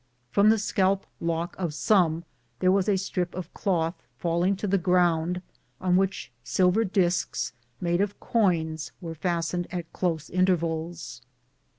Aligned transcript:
From 0.31 0.49
the 0.49 0.57
scalp 0.57 1.05
lock 1.19 1.55
of 1.59 1.75
some 1.75 2.25
there 2.57 2.71
was 2.71 2.89
a 2.89 2.97
strip 2.97 3.35
of 3.35 3.53
cloth 3.53 4.01
falling 4.17 4.55
to 4.55 4.65
the 4.65 4.79
ground, 4.79 5.43
on 5.79 5.95
which 5.95 6.31
silver 6.43 6.83
disks 6.83 7.53
made 7.79 8.01
of 8.01 8.19
coins 8.19 8.93
were 8.99 9.13
fast 9.13 9.53
ened 9.53 9.67
at 9.71 9.93
close 9.93 10.27
intervals. 10.27 11.21